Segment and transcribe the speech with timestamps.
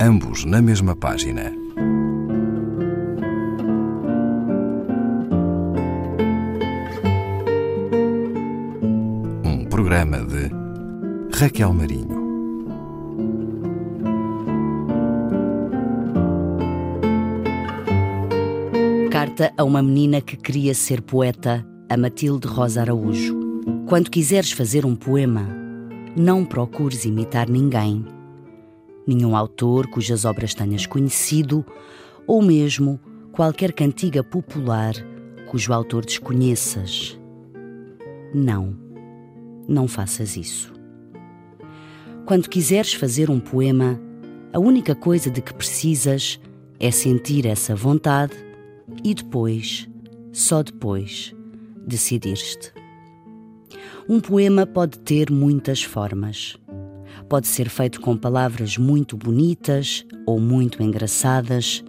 [0.00, 1.52] ambos na mesma página.
[9.44, 10.50] Um programa de
[11.36, 12.18] Raquel Marinho.
[19.10, 23.38] Carta a uma menina que queria ser poeta, a Matilde Rosa Araújo.
[23.86, 25.46] Quando quiseres fazer um poema,
[26.16, 28.02] não procures imitar ninguém.
[29.10, 31.66] Nenhum autor cujas obras tenhas conhecido,
[32.28, 33.00] ou mesmo
[33.32, 34.94] qualquer cantiga popular
[35.48, 37.18] cujo autor desconheças.
[38.32, 38.78] Não,
[39.66, 40.72] não faças isso.
[42.24, 44.00] Quando quiseres fazer um poema,
[44.52, 46.38] a única coisa de que precisas
[46.78, 48.34] é sentir essa vontade
[49.02, 49.90] e depois,
[50.32, 51.34] só depois,
[51.84, 52.72] decidir-te.
[54.08, 56.56] Um poema pode ter muitas formas.
[57.30, 61.84] Pode ser feito com palavras muito bonitas ou muito engraçadas,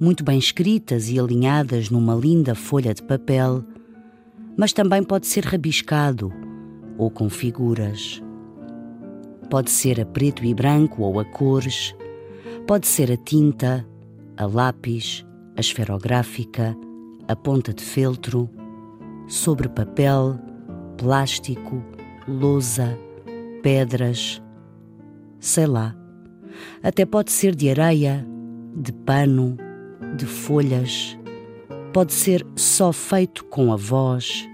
[0.00, 3.62] muito bem escritas e alinhadas numa linda folha de papel,
[4.56, 6.32] mas também pode ser rabiscado
[6.96, 8.22] ou com figuras.
[9.50, 11.94] Pode ser a preto e branco ou a cores,
[12.66, 13.86] pode ser a tinta,
[14.34, 15.26] a lápis,
[15.58, 16.74] a esferográfica,
[17.28, 18.48] a ponta de feltro,
[19.28, 20.40] sobre papel,
[20.96, 21.84] plástico,
[22.26, 22.98] lousa,
[23.62, 24.40] pedras,
[25.40, 25.96] sei lá.
[26.82, 28.26] Até pode ser de areia,
[28.76, 29.56] de pano,
[30.16, 31.18] de folhas.
[31.92, 34.48] Pode ser só feito com a voz,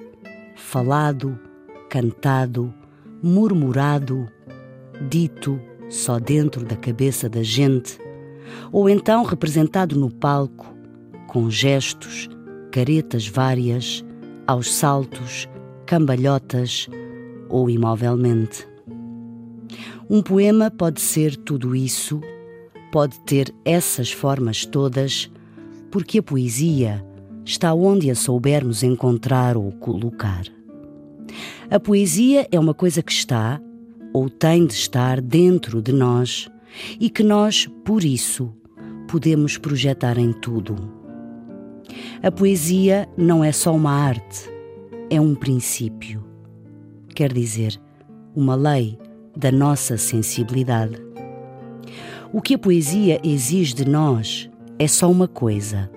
[0.54, 1.38] falado,
[1.90, 2.72] cantado,
[3.22, 4.26] murmurado,
[5.08, 7.98] dito só dentro da cabeça da gente,
[8.72, 10.74] ou então representado no palco,
[11.28, 12.28] com gestos,
[12.72, 14.04] caretas várias,
[14.46, 15.48] aos saltos,
[15.84, 16.88] cambalhotas
[17.48, 18.66] ou imovelmente.
[20.08, 22.20] Um poema pode ser tudo isso,
[22.92, 25.30] pode ter essas formas todas,
[25.90, 27.04] porque a poesia
[27.44, 30.44] está onde a soubermos encontrar ou colocar.
[31.70, 33.60] A poesia é uma coisa que está,
[34.12, 36.48] ou tem de estar, dentro de nós
[37.00, 38.52] e que nós, por isso,
[39.08, 40.76] podemos projetar em tudo.
[42.22, 44.50] A poesia não é só uma arte,
[45.10, 46.24] é um princípio.
[47.14, 47.80] Quer dizer,
[48.34, 48.98] uma lei
[49.36, 50.96] da nossa sensibilidade.
[52.32, 55.90] O que a poesia exige de nós é só uma coisa: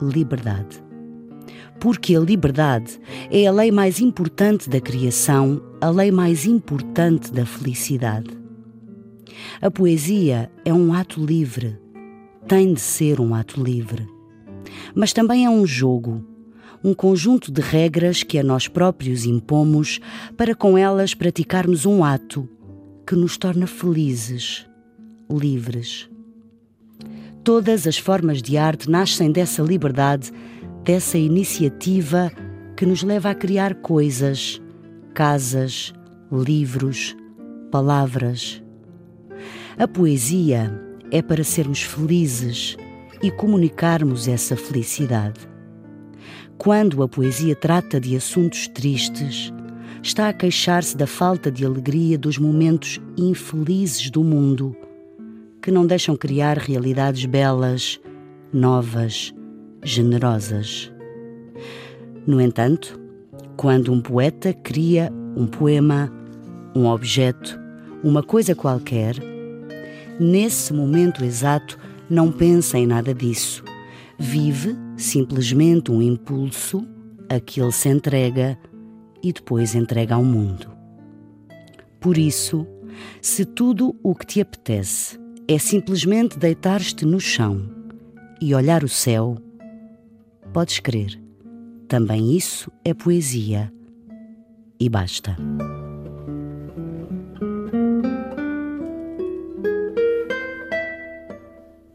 [0.00, 0.82] liberdade.
[1.80, 7.44] Porque a liberdade é a lei mais importante da criação, a lei mais importante da
[7.44, 8.30] felicidade.
[9.60, 11.76] A poesia é um ato livre,
[12.46, 14.06] tem de ser um ato livre.
[14.94, 16.24] Mas também é um jogo,
[16.82, 20.00] um conjunto de regras que a nós próprios impomos
[20.36, 22.48] para com elas praticarmos um ato
[23.06, 24.66] que nos torna felizes,
[25.30, 26.08] livres.
[27.44, 30.30] Todas as formas de arte nascem dessa liberdade,
[30.84, 32.30] dessa iniciativa
[32.76, 34.60] que nos leva a criar coisas,
[35.12, 35.92] casas,
[36.30, 37.16] livros,
[37.70, 38.62] palavras.
[39.76, 40.72] A poesia
[41.10, 42.76] é para sermos felizes
[43.22, 45.51] e comunicarmos essa felicidade.
[46.58, 49.52] Quando a poesia trata de assuntos tristes,
[50.02, 54.76] está a queixar-se da falta de alegria dos momentos infelizes do mundo,
[55.60, 58.00] que não deixam criar realidades belas,
[58.52, 59.34] novas,
[59.82, 60.92] generosas.
[62.26, 63.00] No entanto,
[63.56, 66.12] quando um poeta cria um poema,
[66.74, 67.58] um objeto,
[68.02, 69.16] uma coisa qualquer,
[70.18, 73.64] nesse momento exato não pensa em nada disso.
[74.24, 76.86] Vive simplesmente um impulso
[77.28, 78.56] a que ele se entrega
[79.20, 80.70] e depois entrega ao mundo.
[81.98, 82.64] Por isso,
[83.20, 85.18] se tudo o que te apetece
[85.48, 87.68] é simplesmente deitar-te no chão
[88.40, 89.36] e olhar o céu,
[90.52, 91.20] podes crer,
[91.88, 93.72] também isso é poesia
[94.78, 95.36] e basta.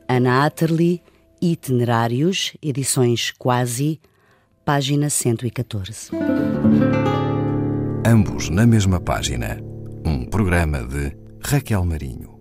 [0.09, 1.01] Ana Atterley,
[1.41, 3.99] Itinerários, edições Quasi,
[4.65, 6.09] página 114.
[8.05, 9.59] Ambos na mesma página.
[10.05, 12.36] Um programa de Raquel Marinho.